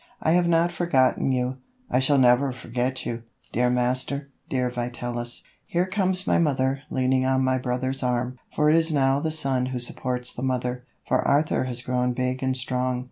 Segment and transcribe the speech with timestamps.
[0.19, 1.57] I have not forgotten you;
[1.87, 5.43] I shall never forget you, dear master, dear Vitalis.
[5.67, 9.67] Here comes my mother leaning on my brother's arm, for it is now the son
[9.67, 12.99] who supports the mother, for Arthur has grown big and strong.